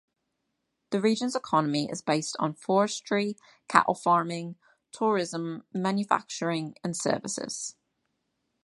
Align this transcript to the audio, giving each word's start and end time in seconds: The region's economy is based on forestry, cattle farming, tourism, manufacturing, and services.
The 0.89 0.99
region's 0.99 1.35
economy 1.35 1.87
is 1.87 2.01
based 2.01 2.35
on 2.39 2.55
forestry, 2.55 3.37
cattle 3.67 3.93
farming, 3.93 4.55
tourism, 4.91 5.63
manufacturing, 5.75 6.75
and 6.83 6.97
services. 6.97 7.75